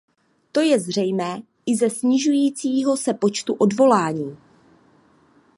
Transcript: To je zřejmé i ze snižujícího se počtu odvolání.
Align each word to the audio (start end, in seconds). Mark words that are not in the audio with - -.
To 0.51 0.59
je 0.61 0.79
zřejmé 0.79 1.41
i 1.65 1.75
ze 1.77 1.89
snižujícího 1.89 2.97
se 2.97 3.13
počtu 3.13 3.53
odvolání. 3.53 4.37